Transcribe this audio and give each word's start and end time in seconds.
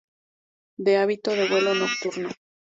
De 0.77 0.97
hábito 0.97 1.29
de 1.29 1.47
vuelo 1.47 1.75
nocturno. 1.75 2.29